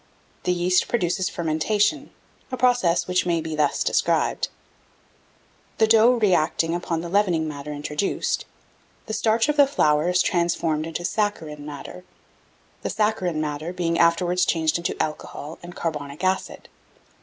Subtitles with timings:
[0.45, 2.09] The yeast produces fermentation,
[2.51, 4.47] a process which may be thus described:
[5.77, 8.45] The dough reacting upon the leavening matter introduced,
[9.05, 12.03] the starch of the flour is transformed into saccharine matter,
[12.81, 16.67] the saccharine matter being afterwards changed into alcohol and carbonic acid.